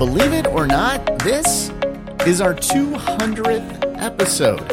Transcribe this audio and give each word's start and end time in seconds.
believe 0.00 0.32
it 0.32 0.46
or 0.46 0.66
not, 0.66 1.18
this 1.18 1.68
is 2.26 2.40
our 2.40 2.54
200th 2.54 4.00
episode. 4.00 4.72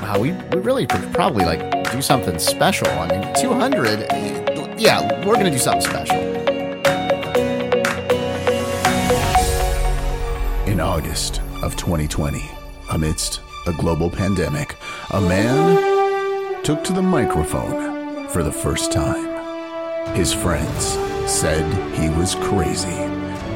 Wow, 0.00 0.20
we, 0.20 0.30
we 0.30 0.60
really 0.60 0.86
could 0.86 1.12
probably 1.12 1.44
like 1.44 1.90
do 1.90 2.00
something 2.00 2.38
special. 2.38 2.86
I 2.86 3.08
mean, 3.08 3.34
200, 3.34 4.78
yeah, 4.78 5.26
we're 5.26 5.34
going 5.34 5.46
to 5.46 5.50
do 5.50 5.58
something 5.58 5.82
special. 5.82 6.20
In 10.68 10.78
August 10.78 11.40
of 11.64 11.74
2020, 11.74 12.48
amidst 12.92 13.40
a 13.66 13.72
global 13.72 14.08
pandemic, 14.08 14.76
a 15.10 15.20
man 15.20 16.62
took 16.62 16.84
to 16.84 16.92
the 16.92 17.02
microphone 17.02 18.28
for 18.28 18.44
the 18.44 18.52
first 18.52 18.92
time. 18.92 20.14
His 20.14 20.32
friends 20.32 20.96
said 21.28 21.66
he 21.98 22.08
was 22.10 22.36
crazy. 22.36 22.86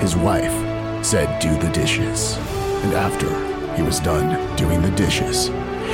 His 0.00 0.16
wife 0.16 0.63
said, 1.04 1.38
Do 1.38 1.56
the 1.58 1.70
dishes. 1.70 2.36
And 2.82 2.94
after 2.94 3.28
he 3.76 3.82
was 3.82 4.00
done 4.00 4.56
doing 4.56 4.80
the 4.80 4.90
dishes, 4.92 5.48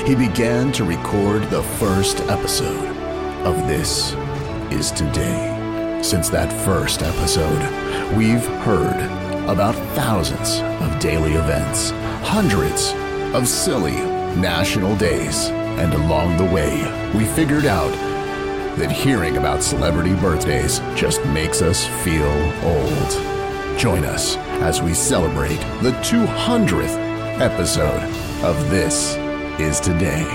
he 0.06 0.14
began 0.14 0.70
to 0.72 0.84
record 0.84 1.42
the 1.50 1.64
first 1.78 2.20
episode 2.20 2.96
of 3.44 3.56
This 3.66 4.12
Is 4.70 4.92
Today. 4.92 6.00
Since 6.00 6.30
that 6.30 6.52
first 6.64 7.02
episode, 7.02 8.16
we've 8.16 8.46
heard 8.62 8.96
about 9.50 9.74
thousands 9.96 10.60
of 10.80 11.00
daily 11.00 11.32
events, 11.32 11.90
hundreds 12.22 12.92
of 13.34 13.48
silly 13.48 13.96
national 14.36 14.96
days, 14.96 15.48
and 15.48 15.92
along 15.92 16.36
the 16.36 16.52
way, 16.54 16.82
we 17.16 17.24
figured 17.24 17.66
out 17.66 17.92
that 18.78 18.92
hearing 18.92 19.38
about 19.38 19.62
celebrity 19.62 20.14
birthdays 20.14 20.78
just 20.94 21.24
makes 21.26 21.62
us 21.62 21.84
feel 22.04 22.30
old. 22.62 23.76
Join 23.76 24.04
us 24.04 24.36
as 24.60 24.82
we 24.82 24.92
celebrate 24.92 25.58
the 25.80 25.90
200th 26.02 27.40
episode 27.40 28.02
of 28.44 28.70
This 28.70 29.16
Is 29.58 29.80
Today. 29.80 30.26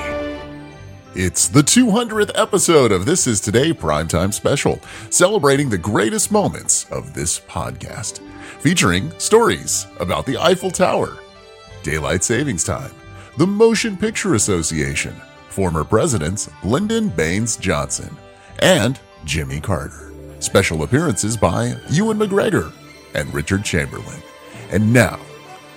It's 1.13 1.47
the 1.47 1.61
200th 1.61 2.31
episode 2.33 2.91
of 2.91 3.05
This 3.05 3.27
Is 3.27 3.39
Today 3.39 3.71
Primetime 3.71 4.33
Special, 4.33 4.79
celebrating 5.11 5.69
the 5.69 5.77
greatest 5.77 6.31
moments 6.31 6.89
of 6.89 7.13
this 7.13 7.39
podcast, 7.39 8.19
featuring 8.59 9.11
stories 9.19 9.85
about 9.99 10.25
the 10.25 10.37
Eiffel 10.37 10.71
Tower, 10.71 11.19
Daylight 11.83 12.23
Savings 12.23 12.63
Time, 12.63 12.91
the 13.37 13.45
Motion 13.45 13.95
Picture 13.95 14.33
Association, 14.33 15.13
former 15.49 15.83
presidents 15.83 16.49
Lyndon 16.63 17.09
Baines 17.09 17.57
Johnson, 17.57 18.17
and 18.57 18.99
Jimmy 19.23 19.61
Carter. 19.61 20.11
Special 20.39 20.81
appearances 20.81 21.37
by 21.37 21.75
Ewan 21.91 22.17
McGregor 22.17 22.73
and 23.16 23.33
Richard 23.33 23.63
Chamberlain. 23.63 24.21
And 24.69 24.94
now, 24.94 25.19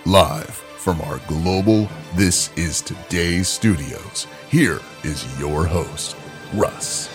live 0.05 0.51
from 0.51 1.01
our 1.03 1.19
global 1.29 1.89
This 2.15 2.51
Is 2.57 2.83
Today 2.83 3.43
studios, 3.43 4.27
here 4.51 4.81
is 5.05 5.39
your 5.39 5.65
host, 5.65 6.17
Russ. 6.55 7.09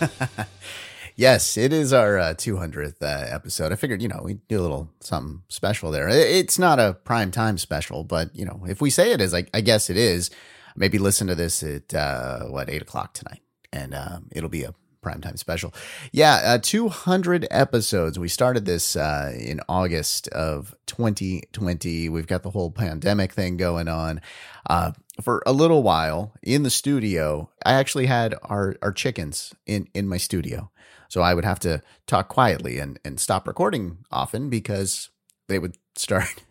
yes, 1.16 1.56
it 1.56 1.72
is 1.72 1.92
our 1.92 2.18
uh, 2.18 2.34
200th 2.34 3.02
uh, 3.02 3.26
episode. 3.28 3.72
I 3.72 3.76
figured, 3.76 4.02
you 4.02 4.08
know, 4.08 4.20
we 4.24 4.34
do 4.48 4.60
a 4.60 4.62
little 4.62 4.90
something 5.00 5.42
special 5.48 5.90
there. 5.90 6.08
It's 6.08 6.58
not 6.58 6.80
a 6.80 6.94
prime 7.04 7.30
time 7.30 7.58
special, 7.58 8.02
but, 8.02 8.34
you 8.34 8.44
know, 8.44 8.64
if 8.68 8.80
we 8.80 8.90
say 8.90 9.12
it 9.12 9.20
is, 9.20 9.34
I, 9.34 9.44
I 9.54 9.60
guess 9.60 9.90
it 9.90 9.96
is. 9.96 10.30
Maybe 10.78 10.98
listen 10.98 11.26
to 11.28 11.34
this 11.34 11.62
at, 11.62 11.94
uh, 11.94 12.44
what, 12.44 12.68
8 12.68 12.82
o'clock 12.82 13.14
tonight 13.14 13.40
and 13.76 13.94
um, 13.94 14.28
it'll 14.32 14.48
be 14.48 14.64
a 14.64 14.74
primetime 15.06 15.38
special. 15.38 15.72
Yeah, 16.10 16.40
uh, 16.44 16.58
200 16.58 17.46
episodes. 17.50 18.18
We 18.18 18.28
started 18.28 18.64
this 18.64 18.96
uh, 18.96 19.32
in 19.38 19.60
August 19.68 20.28
of 20.28 20.74
2020. 20.86 22.08
We've 22.08 22.26
got 22.26 22.42
the 22.42 22.50
whole 22.50 22.70
pandemic 22.70 23.32
thing 23.32 23.56
going 23.56 23.88
on. 23.88 24.20
Uh, 24.68 24.92
for 25.20 25.42
a 25.46 25.52
little 25.52 25.82
while 25.82 26.32
in 26.42 26.62
the 26.62 26.70
studio, 26.70 27.50
I 27.64 27.74
actually 27.74 28.06
had 28.06 28.34
our, 28.42 28.76
our 28.82 28.92
chickens 28.92 29.54
in, 29.66 29.88
in 29.94 30.08
my 30.08 30.16
studio. 30.16 30.70
So 31.08 31.20
I 31.22 31.34
would 31.34 31.44
have 31.44 31.60
to 31.60 31.82
talk 32.06 32.28
quietly 32.28 32.78
and, 32.78 32.98
and 33.04 33.20
stop 33.20 33.46
recording 33.46 33.98
often 34.10 34.50
because 34.50 35.10
they 35.48 35.58
would 35.58 35.76
start 35.94 36.42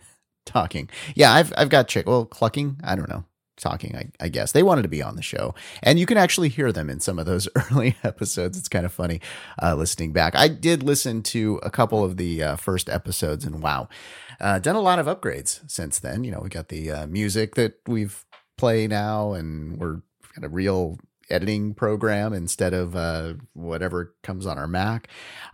talking. 0.45 0.89
Yeah, 1.13 1.33
I've 1.33 1.51
I've 1.57 1.69
got 1.69 1.87
chick 1.87 2.07
well 2.07 2.25
clucking. 2.25 2.79
I 2.83 2.95
don't 2.95 3.09
know 3.09 3.25
talking, 3.57 3.95
I, 3.95 4.09
I, 4.19 4.29
guess. 4.29 4.51
They 4.51 4.63
wanted 4.63 4.83
to 4.83 4.87
be 4.87 5.01
on 5.01 5.15
the 5.15 5.21
show. 5.21 5.55
And 5.81 5.97
you 5.97 6.05
can 6.05 6.17
actually 6.17 6.49
hear 6.49 6.71
them 6.71 6.89
in 6.89 6.99
some 6.99 7.19
of 7.19 7.25
those 7.25 7.47
early 7.71 7.95
episodes. 8.03 8.57
It's 8.57 8.67
kind 8.67 8.85
of 8.85 8.93
funny 8.93 9.21
uh, 9.61 9.75
listening 9.75 10.13
back. 10.13 10.35
I 10.35 10.47
did 10.47 10.83
listen 10.83 11.23
to 11.23 11.59
a 11.63 11.69
couple 11.69 12.03
of 12.03 12.17
the 12.17 12.43
uh, 12.43 12.55
first 12.55 12.89
episodes, 12.89 13.45
and 13.45 13.61
wow, 13.61 13.87
uh, 14.39 14.59
done 14.59 14.75
a 14.75 14.81
lot 14.81 14.99
of 14.99 15.05
upgrades 15.07 15.61
since 15.69 15.99
then. 15.99 16.23
You 16.23 16.31
know, 16.31 16.39
we 16.41 16.49
got 16.49 16.69
the 16.69 16.91
uh, 16.91 17.07
music 17.07 17.55
that 17.55 17.79
we've 17.87 18.25
play 18.57 18.87
now, 18.87 19.33
and 19.33 19.77
we're 19.77 20.01
got 20.35 20.45
a 20.45 20.49
real 20.49 20.97
editing 21.29 21.73
program 21.73 22.33
instead 22.33 22.73
of 22.73 22.95
uh, 22.95 23.33
whatever 23.53 24.13
comes 24.21 24.45
on 24.45 24.57
our 24.57 24.67
Mac. 24.67 25.07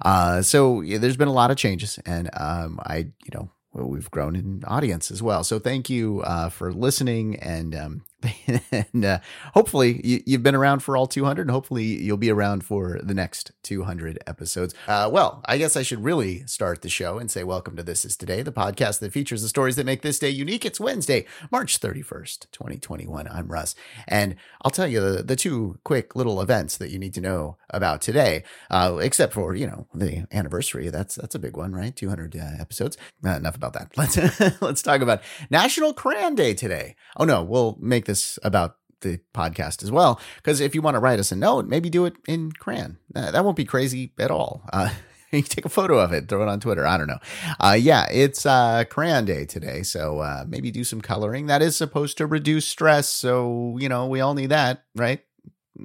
Uh, 0.03 0.41
so 0.41 0.81
yeah, 0.81 0.97
there's 0.97 1.17
been 1.17 1.27
a 1.27 1.33
lot 1.33 1.51
of 1.51 1.57
changes, 1.57 1.99
and 2.05 2.29
um, 2.33 2.79
I, 2.83 2.97
you 2.97 3.31
know, 3.33 3.51
well, 3.73 3.87
we've 3.87 4.11
grown 4.11 4.35
in 4.35 4.63
audience 4.65 5.11
as 5.11 5.21
well. 5.21 5.43
So 5.43 5.59
thank 5.59 5.89
you 5.89 6.21
uh, 6.21 6.49
for 6.49 6.73
listening, 6.73 7.37
and 7.37 7.75
um, 7.75 8.03
and 8.71 9.05
uh, 9.05 9.19
hopefully 9.53 10.01
you, 10.03 10.21
have 10.33 10.43
been 10.43 10.55
around 10.55 10.79
for 10.81 10.95
all 10.95 11.07
200 11.07 11.41
and 11.41 11.51
hopefully 11.51 11.83
you'll 11.83 12.17
be 12.17 12.29
around 12.29 12.63
for 12.63 12.99
the 13.03 13.13
next 13.13 13.51
200 13.63 14.19
episodes. 14.27 14.73
Uh, 14.87 15.09
well 15.11 15.41
i 15.45 15.57
guess 15.57 15.75
i 15.75 15.81
should 15.81 16.03
really 16.03 16.45
start 16.47 16.81
the 16.81 16.89
show 16.89 17.17
and 17.17 17.29
say 17.31 17.43
welcome 17.43 17.75
to 17.75 17.83
this 17.83 18.05
is 18.05 18.15
today 18.15 18.41
the 18.41 18.51
podcast 18.51 18.99
that 18.99 19.11
features 19.11 19.41
the 19.41 19.47
stories 19.47 19.75
that 19.75 19.85
make 19.85 20.01
this 20.01 20.19
day 20.19 20.29
unique. 20.29 20.65
It's 20.65 20.79
wednesday 20.79 21.25
march 21.51 21.79
31st 21.79 22.51
2021 22.51 23.27
i'm 23.27 23.47
russ. 23.47 23.75
And 24.07 24.35
i'll 24.61 24.71
tell 24.71 24.87
you 24.87 24.99
the, 24.99 25.23
the 25.23 25.35
two 25.35 25.79
quick 25.83 26.15
little 26.15 26.41
events 26.41 26.77
that 26.77 26.89
you 26.89 26.99
need 26.99 27.13
to 27.13 27.21
know 27.21 27.57
about 27.69 28.01
today 28.01 28.43
uh, 28.69 28.97
except 29.01 29.33
for 29.33 29.55
you 29.55 29.67
know 29.67 29.87
the 29.93 30.27
anniversary. 30.31 30.89
That's 30.89 31.15
that's 31.15 31.35
a 31.35 31.39
big 31.39 31.57
one 31.57 31.73
right? 31.73 31.95
200 31.95 32.35
uh, 32.35 32.39
episodes. 32.59 32.97
Uh, 33.25 33.31
enough 33.31 33.55
about 33.55 33.73
that. 33.73 33.91
Let's 33.97 34.61
let's 34.61 34.81
talk 34.81 35.01
about 35.01 35.21
national 35.49 35.93
crayon 35.93 36.35
day 36.35 36.53
today. 36.53 36.95
Oh 37.17 37.25
no 37.25 37.43
we'll 37.43 37.77
make 37.79 38.05
this 38.05 38.10
about 38.43 38.77
the 39.01 39.19
podcast 39.33 39.83
as 39.83 39.91
well. 39.91 40.19
Because 40.37 40.59
if 40.59 40.73
you 40.73 40.81
want 40.81 40.95
to 40.95 40.99
write 40.99 41.19
us 41.19 41.31
a 41.31 41.35
note, 41.35 41.67
maybe 41.67 41.89
do 41.89 42.05
it 42.05 42.13
in 42.27 42.51
crayon. 42.51 42.97
Uh, 43.15 43.31
that 43.31 43.43
won't 43.43 43.57
be 43.57 43.65
crazy 43.65 44.13
at 44.17 44.31
all. 44.31 44.63
Uh, 44.71 44.89
you 45.31 45.41
take 45.41 45.65
a 45.65 45.69
photo 45.69 45.99
of 45.99 46.13
it, 46.13 46.29
throw 46.29 46.41
it 46.41 46.47
on 46.47 46.59
Twitter. 46.59 46.87
I 46.87 46.97
don't 46.97 47.07
know. 47.07 47.19
Uh, 47.59 47.77
yeah, 47.79 48.07
it's 48.11 48.45
uh, 48.45 48.85
crayon 48.89 49.25
day 49.25 49.45
today, 49.45 49.83
so 49.83 50.19
uh, 50.19 50.45
maybe 50.47 50.71
do 50.71 50.83
some 50.83 51.01
coloring. 51.01 51.47
That 51.47 51.61
is 51.61 51.75
supposed 51.75 52.17
to 52.17 52.25
reduce 52.25 52.65
stress, 52.65 53.09
so 53.09 53.77
you 53.79 53.89
know 53.89 54.07
we 54.07 54.21
all 54.21 54.33
need 54.33 54.49
that, 54.49 54.83
right? 54.95 55.21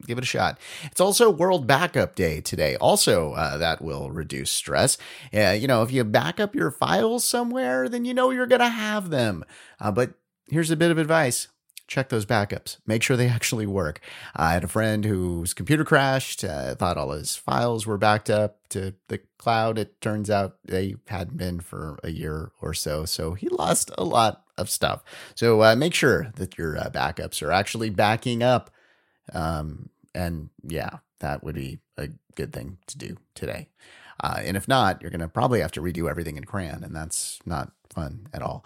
Give 0.06 0.18
it 0.18 0.24
a 0.24 0.26
shot. 0.26 0.58
It's 0.84 1.00
also 1.00 1.30
World 1.30 1.66
Backup 1.66 2.16
Day 2.16 2.40
today. 2.40 2.76
Also, 2.76 3.32
uh, 3.32 3.56
that 3.56 3.80
will 3.80 4.10
reduce 4.10 4.50
stress. 4.50 4.98
you 5.32 5.66
know, 5.66 5.82
if 5.82 5.92
you 5.92 6.04
back 6.04 6.38
up 6.38 6.54
your 6.54 6.70
files 6.70 7.24
somewhere, 7.24 7.88
then 7.88 8.04
you 8.04 8.12
know 8.12 8.30
you're 8.30 8.48
going 8.48 8.60
to 8.60 8.68
have 8.68 9.08
them. 9.10 9.44
but 9.94 10.14
here's 10.48 10.72
a 10.72 10.76
bit 10.76 10.90
of 10.90 10.98
advice 10.98 11.48
check 11.86 12.08
those 12.08 12.26
backups. 12.26 12.78
Make 12.86 13.02
sure 13.02 13.16
they 13.16 13.28
actually 13.36 13.66
work. 13.66 14.00
I 14.34 14.52
had 14.52 14.64
a 14.64 14.68
friend 14.68 15.04
whose 15.04 15.54
computer 15.54 15.84
crashed, 15.84 16.44
uh, 16.44 16.74
thought 16.74 16.96
all 16.96 17.12
his 17.12 17.36
files 17.36 17.86
were 17.86 17.98
backed 17.98 18.30
up 18.30 18.68
to 18.70 18.94
the 19.08 19.20
cloud. 19.38 19.78
It 19.78 20.00
turns 20.00 20.30
out 20.30 20.58
they 20.64 20.96
hadn't 21.08 21.36
been 21.36 21.60
for 21.60 21.98
a 22.02 22.10
year 22.10 22.50
or 22.60 22.74
so. 22.74 23.04
So 23.04 23.34
he 23.34 23.48
lost 23.48 23.90
a 23.96 24.04
lot 24.04 24.44
of 24.58 24.70
stuff. 24.70 25.02
So 25.34 25.62
uh, 25.62 25.76
make 25.76 25.94
sure 25.94 26.32
that 26.36 26.58
your 26.58 26.78
uh, 26.78 26.90
backups 26.90 27.42
are 27.42 27.52
actually 27.52 27.90
backing 27.90 28.42
up. 28.42 28.70
Um, 29.32 29.90
and 30.14 30.50
yeah, 30.62 30.98
that 31.20 31.44
would 31.44 31.54
be 31.54 31.78
a 31.96 32.08
good 32.34 32.52
thing 32.52 32.78
to 32.86 32.98
do 32.98 33.16
today. 33.34 33.68
Uh, 34.18 34.40
and 34.42 34.56
if 34.56 34.66
not, 34.66 35.02
you're 35.02 35.10
going 35.10 35.20
to 35.20 35.28
probably 35.28 35.60
have 35.60 35.72
to 35.72 35.82
redo 35.82 36.08
everything 36.08 36.36
in 36.36 36.44
crayon, 36.44 36.82
and 36.82 36.96
that's 36.96 37.38
not 37.44 37.72
fun 37.90 38.28
at 38.32 38.42
all. 38.42 38.64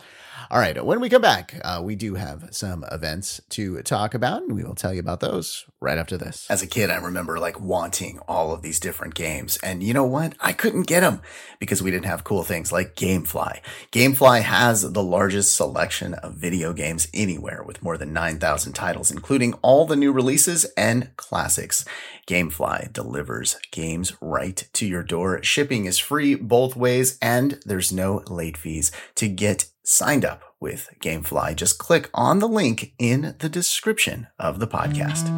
All 0.50 0.58
right, 0.58 0.84
when 0.84 1.00
we 1.00 1.08
come 1.08 1.22
back, 1.22 1.60
uh, 1.64 1.80
we 1.84 1.94
do 1.94 2.14
have 2.14 2.48
some 2.50 2.84
events 2.90 3.40
to 3.50 3.82
talk 3.82 4.14
about, 4.14 4.42
and 4.42 4.54
we 4.54 4.64
will 4.64 4.74
tell 4.74 4.92
you 4.92 5.00
about 5.00 5.20
those 5.20 5.66
right 5.80 5.98
after 5.98 6.16
this. 6.16 6.46
As 6.50 6.62
a 6.62 6.66
kid, 6.66 6.90
I 6.90 6.96
remember 6.96 7.38
like 7.38 7.60
wanting 7.60 8.18
all 8.26 8.52
of 8.52 8.62
these 8.62 8.80
different 8.80 9.14
games, 9.14 9.58
and 9.62 9.82
you 9.82 9.94
know 9.94 10.04
what? 10.04 10.34
I 10.40 10.52
couldn't 10.52 10.86
get 10.86 11.00
them 11.00 11.20
because 11.58 11.82
we 11.82 11.90
didn't 11.90 12.06
have 12.06 12.24
cool 12.24 12.42
things 12.42 12.72
like 12.72 12.96
GameFly. 12.96 13.60
GameFly 13.92 14.42
has 14.42 14.92
the 14.92 15.02
largest 15.02 15.54
selection 15.54 16.14
of 16.14 16.34
video 16.34 16.72
games 16.72 17.08
anywhere 17.12 17.62
with 17.62 17.82
more 17.82 17.98
than 17.98 18.12
9,000 18.12 18.72
titles, 18.72 19.10
including 19.10 19.54
all 19.62 19.86
the 19.86 19.96
new 19.96 20.12
releases 20.12 20.64
and 20.76 21.14
classics. 21.16 21.84
Gamefly 22.30 22.92
delivers 22.92 23.56
games 23.72 24.12
right 24.20 24.68
to 24.74 24.86
your 24.86 25.02
door. 25.02 25.42
Shipping 25.42 25.86
is 25.86 25.98
free 25.98 26.36
both 26.36 26.76
ways 26.76 27.18
and 27.20 27.58
there's 27.66 27.92
no 27.92 28.22
late 28.28 28.56
fees. 28.56 28.92
To 29.16 29.28
get 29.28 29.66
signed 29.84 30.24
up 30.24 30.42
with 30.60 30.88
Gamefly, 31.00 31.56
just 31.56 31.78
click 31.78 32.08
on 32.14 32.38
the 32.38 32.48
link 32.48 32.94
in 32.98 33.34
the 33.38 33.48
description 33.48 34.28
of 34.38 34.58
the 34.60 34.66
podcast. 34.66 35.28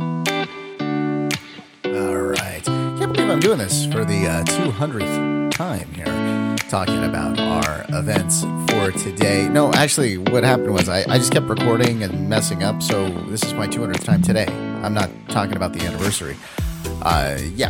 All 1.84 2.16
right. 2.16 2.64
Can't 2.64 3.12
believe 3.12 3.30
I'm 3.30 3.40
doing 3.40 3.58
this 3.58 3.86
for 3.86 4.04
the 4.04 4.26
uh, 4.26 4.44
200th 4.44 5.50
time 5.50 5.92
here. 5.94 6.56
talking 6.68 7.04
about 7.04 7.38
our 7.38 7.84
events 7.90 8.42
for 8.68 8.92
today. 8.92 9.48
No, 9.48 9.72
actually, 9.72 10.16
what 10.16 10.42
happened 10.44 10.72
was 10.72 10.88
I, 10.88 11.00
I 11.12 11.18
just 11.18 11.32
kept 11.32 11.46
recording 11.46 12.02
and 12.02 12.28
messing 12.28 12.62
up. 12.62 12.82
So 12.82 13.08
this 13.28 13.42
is 13.42 13.52
my 13.54 13.66
200th 13.68 14.04
time 14.04 14.22
today. 14.22 14.46
I'm 14.82 14.94
not 14.94 15.10
talking 15.28 15.56
about 15.56 15.72
the 15.72 15.80
anniversary. 15.84 16.36
Uh, 17.02 17.38
yeah. 17.54 17.68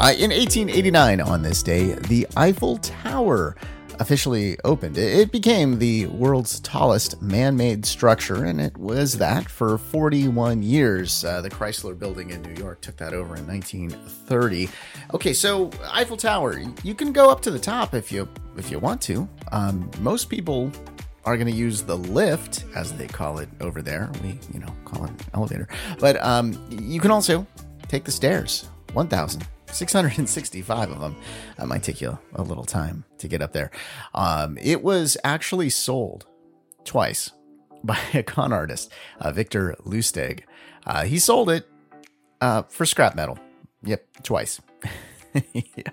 Uh, 0.00 0.12
in 0.18 0.30
1889, 0.30 1.20
on 1.20 1.42
this 1.42 1.62
day, 1.62 1.92
the 1.94 2.26
Eiffel 2.36 2.78
Tower 2.78 3.54
officially 4.00 4.58
opened. 4.64 4.98
It 4.98 5.30
became 5.30 5.78
the 5.78 6.06
world's 6.06 6.58
tallest 6.60 7.20
man 7.22 7.56
made 7.56 7.84
structure, 7.84 8.44
and 8.44 8.60
it 8.60 8.76
was 8.76 9.18
that 9.18 9.48
for 9.48 9.78
41 9.78 10.62
years. 10.62 11.24
Uh, 11.24 11.42
the 11.42 11.50
Chrysler 11.50 11.96
Building 11.96 12.30
in 12.30 12.42
New 12.42 12.54
York 12.54 12.80
took 12.80 12.96
that 12.96 13.12
over 13.12 13.36
in 13.36 13.46
1930. 13.46 14.68
Okay, 15.14 15.32
so 15.32 15.70
Eiffel 15.92 16.16
Tower, 16.16 16.58
you 16.82 16.94
can 16.94 17.12
go 17.12 17.30
up 17.30 17.42
to 17.42 17.50
the 17.50 17.58
top 17.58 17.94
if 17.94 18.10
you 18.10 18.28
if 18.56 18.70
you 18.70 18.78
want 18.78 19.00
to. 19.02 19.28
Um, 19.52 19.88
most 20.00 20.28
people 20.28 20.72
are 21.24 21.36
going 21.36 21.46
to 21.46 21.56
use 21.56 21.82
the 21.82 21.96
lift, 21.96 22.64
as 22.74 22.92
they 22.94 23.06
call 23.06 23.38
it 23.38 23.48
over 23.60 23.82
there. 23.82 24.10
We, 24.22 24.38
you 24.52 24.60
know, 24.60 24.74
call 24.86 25.04
it 25.04 25.12
elevator. 25.34 25.68
But 25.98 26.20
um, 26.24 26.58
you 26.70 27.00
can 27.00 27.10
also 27.10 27.46
take 27.88 28.04
the 28.04 28.10
stairs. 28.10 28.68
1,000 28.94 29.46
665 29.72 30.90
of 30.90 31.00
them. 31.00 31.16
That 31.56 31.68
might 31.68 31.82
take 31.82 32.00
you 32.00 32.18
a 32.34 32.42
little 32.42 32.64
time 32.64 33.04
to 33.18 33.28
get 33.28 33.42
up 33.42 33.52
there. 33.52 33.70
Um, 34.14 34.58
it 34.60 34.82
was 34.82 35.16
actually 35.24 35.70
sold 35.70 36.26
twice 36.84 37.30
by 37.84 37.98
a 38.14 38.22
con 38.22 38.52
artist, 38.52 38.92
uh, 39.20 39.32
Victor 39.32 39.76
Lustig. 39.84 40.42
Uh, 40.86 41.04
he 41.04 41.18
sold 41.18 41.50
it 41.50 41.68
uh, 42.40 42.62
for 42.62 42.86
scrap 42.86 43.14
metal. 43.14 43.38
Yep, 43.82 44.22
twice. 44.22 44.60
yeah. 45.52 45.90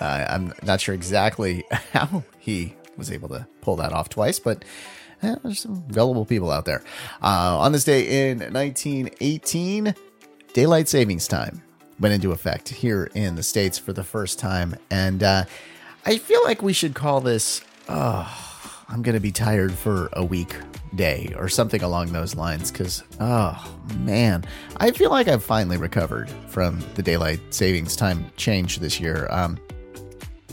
Uh, 0.00 0.26
I'm 0.28 0.52
not 0.62 0.80
sure 0.80 0.94
exactly 0.94 1.64
how 1.92 2.22
he 2.38 2.74
was 2.96 3.10
able 3.10 3.28
to 3.30 3.46
pull 3.60 3.76
that 3.76 3.92
off 3.92 4.08
twice, 4.08 4.38
but 4.38 4.64
eh, 5.22 5.36
there's 5.42 5.60
some 5.60 5.84
gullible 5.88 6.24
people 6.26 6.50
out 6.50 6.64
there. 6.64 6.82
Uh, 7.22 7.58
on 7.58 7.72
this 7.72 7.84
day 7.84 8.30
in 8.30 8.38
1918, 8.52 9.94
daylight 10.52 10.88
savings 10.88 11.26
time 11.26 11.62
went 11.98 12.14
into 12.14 12.32
effect 12.32 12.68
here 12.68 13.10
in 13.14 13.36
the 13.36 13.42
States 13.42 13.78
for 13.78 13.92
the 13.92 14.04
first 14.04 14.38
time. 14.38 14.76
And 14.90 15.22
uh, 15.22 15.44
I 16.04 16.18
feel 16.18 16.42
like 16.44 16.62
we 16.62 16.72
should 16.72 16.94
call 16.94 17.20
this, 17.20 17.62
oh, 17.88 18.84
I'm 18.88 19.02
going 19.02 19.14
to 19.14 19.20
be 19.20 19.32
tired 19.32 19.72
for 19.72 20.08
a 20.12 20.24
week 20.24 20.56
day 20.94 21.34
or 21.36 21.48
something 21.48 21.82
along 21.82 22.12
those 22.12 22.34
lines. 22.34 22.70
Because, 22.70 23.02
oh, 23.20 23.78
man, 23.96 24.44
I 24.76 24.90
feel 24.90 25.10
like 25.10 25.28
I've 25.28 25.44
finally 25.44 25.76
recovered 25.76 26.30
from 26.48 26.80
the 26.94 27.02
daylight 27.02 27.40
savings 27.50 27.96
time 27.96 28.30
change 28.36 28.78
this 28.78 29.00
year. 29.00 29.26
Um, 29.30 29.58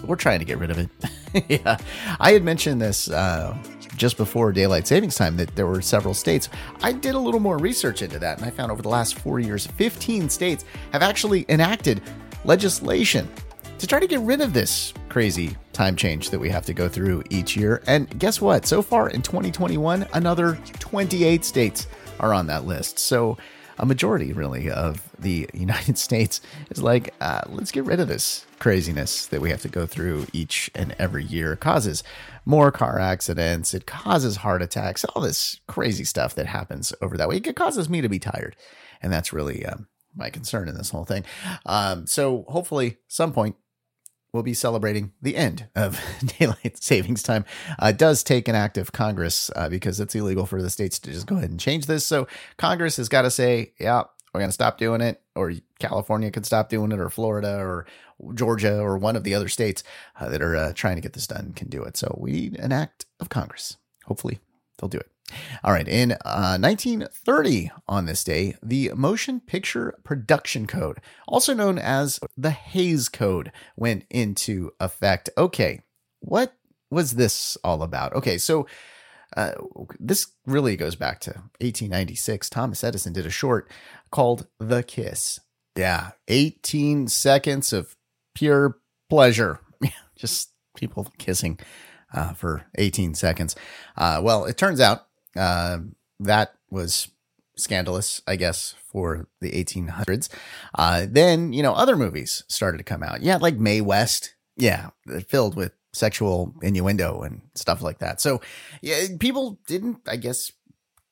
we're 0.05 0.15
trying 0.15 0.39
to 0.39 0.45
get 0.45 0.57
rid 0.57 0.71
of 0.71 0.77
it. 0.79 0.89
yeah. 1.63 1.77
I 2.19 2.31
had 2.31 2.43
mentioned 2.43 2.81
this 2.81 3.09
uh, 3.09 3.55
just 4.01 4.17
before 4.17 4.51
daylight 4.51 4.87
savings 4.87 5.13
time 5.13 5.37
that 5.37 5.55
there 5.55 5.67
were 5.67 5.79
several 5.79 6.15
states. 6.15 6.49
I 6.81 6.91
did 6.91 7.13
a 7.13 7.19
little 7.19 7.39
more 7.39 7.59
research 7.59 8.01
into 8.01 8.17
that, 8.17 8.39
and 8.39 8.47
I 8.47 8.49
found 8.49 8.71
over 8.71 8.81
the 8.81 8.89
last 8.89 9.19
four 9.19 9.39
years, 9.39 9.67
15 9.67 10.27
states 10.27 10.65
have 10.91 11.03
actually 11.03 11.45
enacted 11.49 12.01
legislation 12.43 13.29
to 13.77 13.85
try 13.85 13.99
to 13.99 14.07
get 14.07 14.19
rid 14.21 14.41
of 14.41 14.53
this 14.53 14.91
crazy 15.07 15.55
time 15.71 15.95
change 15.95 16.31
that 16.31 16.39
we 16.39 16.49
have 16.49 16.65
to 16.65 16.73
go 16.73 16.89
through 16.89 17.23
each 17.29 17.55
year. 17.55 17.83
And 17.85 18.17
guess 18.17 18.41
what? 18.41 18.65
So 18.65 18.81
far 18.81 19.11
in 19.11 19.21
2021, 19.21 20.07
another 20.13 20.57
28 20.79 21.45
states 21.45 21.85
are 22.19 22.33
on 22.33 22.47
that 22.47 22.65
list. 22.65 22.97
So 22.97 23.37
a 23.77 23.85
majority, 23.85 24.33
really, 24.33 24.69
of 24.69 25.09
the 25.17 25.49
United 25.53 25.97
States 25.97 26.41
is 26.69 26.81
like, 26.81 27.13
uh, 27.21 27.41
let's 27.47 27.71
get 27.71 27.85
rid 27.85 27.99
of 27.99 28.07
this 28.07 28.45
craziness 28.59 29.25
that 29.27 29.41
we 29.41 29.49
have 29.49 29.61
to 29.61 29.69
go 29.69 29.85
through 29.85 30.27
each 30.33 30.69
and 30.75 30.95
every 30.99 31.23
year. 31.23 31.53
It 31.53 31.59
causes 31.59 32.03
more 32.45 32.71
car 32.71 32.99
accidents, 32.99 33.73
it 33.73 33.85
causes 33.85 34.37
heart 34.37 34.61
attacks, 34.61 35.03
all 35.05 35.21
this 35.21 35.59
crazy 35.67 36.03
stuff 36.03 36.35
that 36.35 36.47
happens 36.47 36.93
over 37.01 37.17
that 37.17 37.29
way. 37.29 37.37
It 37.37 37.55
causes 37.55 37.89
me 37.89 38.01
to 38.01 38.09
be 38.09 38.19
tired. 38.19 38.55
And 39.01 39.11
that's 39.11 39.33
really 39.33 39.65
um, 39.65 39.87
my 40.15 40.29
concern 40.29 40.67
in 40.67 40.75
this 40.75 40.91
whole 40.91 41.05
thing. 41.05 41.23
Um, 41.65 42.05
so 42.05 42.45
hopefully, 42.47 42.97
some 43.07 43.33
point 43.33 43.55
we'll 44.33 44.43
be 44.43 44.53
celebrating 44.53 45.11
the 45.21 45.35
end 45.35 45.67
of 45.75 45.99
daylight 46.39 46.81
savings 46.81 47.23
time. 47.23 47.45
Uh, 47.79 47.91
does 47.91 48.23
take 48.23 48.47
an 48.47 48.55
act 48.55 48.77
of 48.77 48.91
Congress 48.91 49.51
uh, 49.55 49.69
because 49.69 49.99
it's 49.99 50.15
illegal 50.15 50.45
for 50.45 50.61
the 50.61 50.69
states 50.69 50.99
to 50.99 51.11
just 51.11 51.27
go 51.27 51.37
ahead 51.37 51.49
and 51.49 51.59
change 51.59 51.85
this. 51.85 52.05
So 52.05 52.27
Congress 52.57 52.97
has 52.97 53.09
got 53.09 53.23
to 53.23 53.31
say, 53.31 53.73
yeah, 53.79 54.03
we're 54.33 54.39
going 54.39 54.49
to 54.49 54.53
stop 54.53 54.77
doing 54.77 55.01
it, 55.01 55.21
or 55.35 55.53
California 55.79 56.31
could 56.31 56.45
stop 56.45 56.69
doing 56.69 56.91
it, 56.91 56.99
or 56.99 57.09
Florida, 57.09 57.57
or 57.57 57.85
Georgia, 58.33 58.79
or 58.79 58.97
one 58.97 59.17
of 59.17 59.25
the 59.25 59.35
other 59.35 59.49
states 59.49 59.83
uh, 60.19 60.29
that 60.29 60.41
are 60.41 60.55
uh, 60.55 60.73
trying 60.73 60.95
to 60.95 61.01
get 61.01 61.13
this 61.13 61.27
done 61.27 61.51
can 61.53 61.67
do 61.67 61.83
it. 61.83 61.97
So 61.97 62.15
we 62.17 62.31
need 62.31 62.57
an 62.57 62.71
act 62.71 63.05
of 63.19 63.27
Congress. 63.27 63.77
Hopefully, 64.05 64.39
they'll 64.77 64.89
do 64.89 64.99
it. 64.99 65.11
All 65.63 65.71
right. 65.71 65.87
In 65.87 66.13
uh, 66.25 66.57
1930, 66.59 67.71
on 67.87 68.05
this 68.05 68.23
day, 68.23 68.55
the 68.61 68.91
Motion 68.95 69.39
Picture 69.39 69.95
Production 70.03 70.67
Code, 70.67 70.99
also 71.27 71.53
known 71.53 71.77
as 71.77 72.19
the 72.37 72.51
Hays 72.51 73.09
Code, 73.09 73.51
went 73.75 74.05
into 74.09 74.71
effect. 74.79 75.29
Okay. 75.37 75.81
What 76.19 76.53
was 76.89 77.11
this 77.11 77.57
all 77.63 77.83
about? 77.83 78.13
Okay. 78.13 78.37
So, 78.37 78.67
uh, 79.37 79.53
this 79.99 80.27
really 80.45 80.75
goes 80.75 80.95
back 80.95 81.21
to 81.21 81.31
1896. 81.61 82.49
Thomas 82.49 82.83
Edison 82.83 83.13
did 83.13 83.25
a 83.25 83.29
short 83.29 83.71
called 84.11 84.47
The 84.59 84.83
Kiss. 84.83 85.39
Yeah. 85.77 86.11
18 86.27 87.07
seconds 87.07 87.71
of 87.71 87.95
pure 88.35 88.77
pleasure. 89.09 89.59
Just 90.15 90.51
people 90.75 91.07
kissing 91.17 91.59
uh, 92.13 92.33
for 92.33 92.65
18 92.77 93.15
seconds. 93.15 93.55
Uh, 93.95 94.19
well, 94.23 94.45
it 94.45 94.57
turns 94.57 94.79
out 94.79 95.07
uh, 95.35 95.79
that 96.19 96.53
was 96.69 97.09
scandalous, 97.55 98.21
I 98.27 98.35
guess, 98.35 98.75
for 98.91 99.27
the 99.39 99.51
1800s. 99.51 100.29
Uh, 100.75 101.05
then, 101.09 101.53
you 101.53 101.63
know, 101.63 101.73
other 101.73 101.95
movies 101.95 102.43
started 102.47 102.77
to 102.77 102.83
come 102.83 103.03
out. 103.03 103.21
Yeah, 103.21 103.37
like 103.37 103.57
Mae 103.57 103.81
West. 103.81 104.35
Yeah, 104.57 104.89
filled 105.27 105.55
with 105.55 105.71
sexual 105.93 106.53
innuendo 106.61 107.21
and 107.21 107.41
stuff 107.55 107.81
like 107.81 107.99
that. 107.99 108.21
So, 108.21 108.41
yeah, 108.81 109.05
people 109.19 109.59
didn't, 109.67 109.99
I 110.07 110.17
guess, 110.17 110.51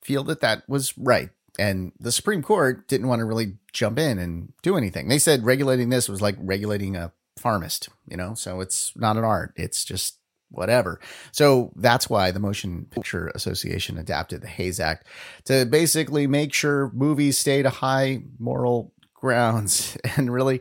feel 0.02 0.24
that 0.24 0.40
that 0.40 0.68
was 0.68 0.96
right. 0.96 1.30
And 1.58 1.92
the 1.98 2.12
Supreme 2.12 2.42
Court 2.42 2.86
didn't 2.88 3.08
want 3.08 3.20
to 3.20 3.24
really 3.24 3.58
jump 3.72 3.98
in 3.98 4.18
and 4.18 4.52
do 4.62 4.76
anything. 4.76 5.08
They 5.08 5.18
said 5.18 5.44
regulating 5.44 5.88
this 5.88 6.08
was 6.08 6.22
like 6.22 6.36
regulating 6.38 6.96
a 6.96 7.12
pharmacist, 7.36 7.88
you 8.06 8.16
know? 8.16 8.34
So 8.34 8.60
it's 8.60 8.92
not 8.96 9.16
an 9.16 9.24
art. 9.24 9.52
It's 9.56 9.84
just 9.84 10.18
whatever. 10.50 11.00
So 11.32 11.72
that's 11.76 12.10
why 12.10 12.30
the 12.30 12.40
Motion 12.40 12.86
Picture 12.90 13.28
Association 13.34 13.98
adapted 13.98 14.42
the 14.42 14.48
Hays 14.48 14.80
Act 14.80 15.06
to 15.44 15.64
basically 15.64 16.26
make 16.26 16.52
sure 16.52 16.90
movies 16.92 17.38
stayed 17.38 17.66
a 17.66 17.70
high 17.70 18.22
moral 18.38 18.92
grounds 19.14 19.96
and 20.16 20.32
really, 20.32 20.60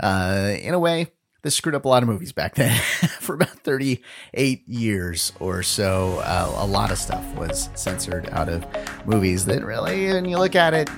uh, 0.00 0.54
in 0.60 0.74
a 0.74 0.78
way, 0.78 1.08
this 1.42 1.54
screwed 1.54 1.74
up 1.74 1.86
a 1.86 1.88
lot 1.88 2.02
of 2.02 2.08
movies 2.08 2.32
back 2.32 2.54
then 2.54 2.78
for 3.20 3.34
about 3.34 3.48
38 3.60 4.68
years 4.68 5.32
or 5.40 5.62
so. 5.62 6.18
Uh, 6.18 6.52
a 6.56 6.66
lot 6.66 6.90
of 6.90 6.98
stuff 6.98 7.24
was 7.34 7.70
censored 7.74 8.28
out 8.30 8.48
of 8.48 8.66
movies 9.06 9.46
that 9.46 9.64
really, 9.64 10.08
when 10.12 10.26
you 10.26 10.36
look 10.38 10.54
at 10.54 10.74
it, 10.74 10.90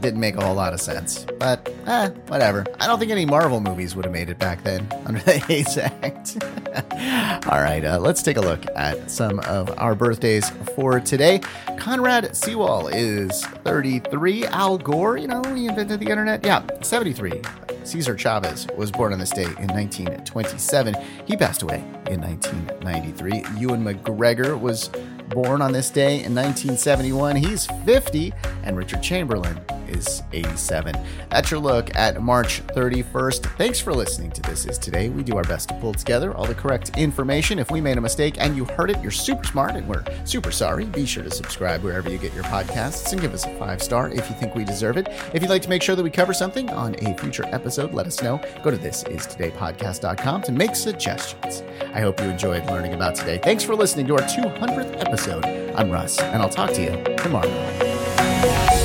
didn't 0.00 0.20
make 0.20 0.36
a 0.36 0.44
whole 0.44 0.54
lot 0.54 0.72
of 0.72 0.80
sense. 0.80 1.26
But, 1.38 1.72
eh, 1.86 2.10
whatever. 2.28 2.64
I 2.80 2.86
don't 2.86 2.98
think 2.98 3.10
any 3.10 3.26
Marvel 3.26 3.60
movies 3.60 3.94
would 3.96 4.04
have 4.04 4.12
made 4.12 4.28
it 4.28 4.38
back 4.38 4.62
then 4.62 4.86
under 5.06 5.20
the 5.20 5.38
Hays 5.38 5.76
Act. 5.78 6.36
All 7.48 7.60
right, 7.60 7.84
uh, 7.84 7.98
let's 7.98 8.22
take 8.22 8.36
a 8.36 8.40
look 8.40 8.64
at 8.74 9.10
some 9.10 9.40
of 9.40 9.72
our 9.78 9.94
birthdays 9.94 10.50
for 10.74 11.00
today. 11.00 11.40
Conrad 11.78 12.36
Sewell 12.36 12.88
is 12.88 13.44
33. 13.64 14.46
Al 14.46 14.78
Gore, 14.78 15.16
you 15.16 15.28
know, 15.28 15.42
he 15.54 15.66
invented 15.66 16.00
the 16.00 16.10
internet. 16.10 16.44
Yeah, 16.44 16.64
73. 16.82 17.42
Cesar 17.84 18.16
Chavez 18.16 18.66
was 18.76 18.90
born 18.90 19.12
on 19.12 19.18
this 19.18 19.30
day 19.30 19.44
in 19.44 19.68
1927. 19.68 20.94
He 21.26 21.36
passed 21.36 21.62
away 21.62 21.80
in 22.08 22.20
1993. 22.20 23.44
Ewan 23.60 23.84
McGregor 23.84 24.58
was 24.58 24.90
born 25.28 25.60
on 25.60 25.72
this 25.72 25.90
day 25.90 26.24
in 26.24 26.34
1971. 26.34 27.36
He's 27.36 27.66
50. 27.84 28.32
And 28.64 28.76
Richard 28.76 29.02
Chamberlain 29.02 29.60
is 29.88 30.22
87. 30.32 30.94
That's 31.30 31.50
your 31.50 31.60
look 31.60 31.94
at 31.96 32.22
March 32.22 32.66
31st. 32.68 33.56
Thanks 33.56 33.80
for 33.80 33.92
listening 33.92 34.30
to 34.32 34.42
This 34.42 34.66
Is 34.66 34.78
Today. 34.78 35.08
We 35.08 35.22
do 35.22 35.36
our 35.36 35.44
best 35.44 35.68
to 35.68 35.74
pull 35.76 35.94
together 35.94 36.34
all 36.34 36.46
the 36.46 36.54
correct 36.54 36.96
information. 36.98 37.58
If 37.58 37.70
we 37.70 37.80
made 37.80 37.98
a 37.98 38.00
mistake 38.00 38.36
and 38.38 38.56
you 38.56 38.64
heard 38.64 38.90
it, 38.90 39.00
you're 39.02 39.10
super 39.10 39.44
smart 39.44 39.76
and 39.76 39.86
we're 39.88 40.04
super 40.24 40.50
sorry. 40.50 40.84
Be 40.86 41.06
sure 41.06 41.22
to 41.22 41.30
subscribe 41.30 41.82
wherever 41.82 42.10
you 42.10 42.18
get 42.18 42.34
your 42.34 42.44
podcasts 42.44 43.12
and 43.12 43.20
give 43.20 43.34
us 43.34 43.44
a 43.44 43.58
five 43.58 43.82
star 43.82 44.10
if 44.10 44.28
you 44.28 44.36
think 44.36 44.54
we 44.54 44.64
deserve 44.64 44.96
it. 44.96 45.08
If 45.32 45.42
you'd 45.42 45.50
like 45.50 45.62
to 45.62 45.68
make 45.68 45.82
sure 45.82 45.96
that 45.96 46.02
we 46.02 46.10
cover 46.10 46.34
something 46.34 46.70
on 46.70 46.94
a 47.04 47.16
future 47.18 47.44
episode, 47.46 47.92
let 47.94 48.06
us 48.06 48.22
know. 48.22 48.40
Go 48.62 48.70
to 48.70 48.76
thisistodaypodcast.com 48.76 50.42
to 50.42 50.52
make 50.52 50.76
suggestions. 50.76 51.62
I 51.94 52.00
hope 52.00 52.20
you 52.20 52.26
enjoyed 52.26 52.66
learning 52.66 52.94
about 52.94 53.14
today. 53.14 53.38
Thanks 53.38 53.64
for 53.64 53.74
listening 53.74 54.06
to 54.06 54.14
our 54.14 54.22
200th 54.22 55.00
episode. 55.00 55.44
I'm 55.74 55.90
Russ, 55.90 56.18
and 56.20 56.42
I'll 56.42 56.50
talk 56.50 56.72
to 56.72 56.82
you 56.82 57.16
tomorrow. 57.16 58.83